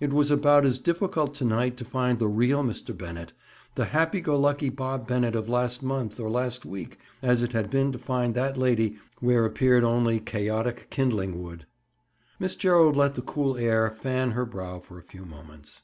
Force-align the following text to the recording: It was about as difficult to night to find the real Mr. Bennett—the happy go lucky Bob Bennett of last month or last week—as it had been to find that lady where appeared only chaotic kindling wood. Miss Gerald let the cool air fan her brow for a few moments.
It 0.00 0.14
was 0.14 0.30
about 0.30 0.64
as 0.64 0.78
difficult 0.78 1.34
to 1.34 1.44
night 1.44 1.76
to 1.76 1.84
find 1.84 2.18
the 2.18 2.26
real 2.26 2.64
Mr. 2.64 2.96
Bennett—the 2.96 3.84
happy 3.84 4.22
go 4.22 4.40
lucky 4.40 4.70
Bob 4.70 5.06
Bennett 5.06 5.36
of 5.36 5.46
last 5.46 5.82
month 5.82 6.18
or 6.18 6.30
last 6.30 6.64
week—as 6.64 7.42
it 7.42 7.52
had 7.52 7.68
been 7.68 7.92
to 7.92 7.98
find 7.98 8.34
that 8.34 8.56
lady 8.56 8.96
where 9.20 9.44
appeared 9.44 9.84
only 9.84 10.20
chaotic 10.20 10.86
kindling 10.88 11.42
wood. 11.42 11.66
Miss 12.40 12.56
Gerald 12.56 12.96
let 12.96 13.14
the 13.14 13.20
cool 13.20 13.58
air 13.58 13.90
fan 13.90 14.30
her 14.30 14.46
brow 14.46 14.80
for 14.80 14.96
a 14.98 15.02
few 15.02 15.26
moments. 15.26 15.82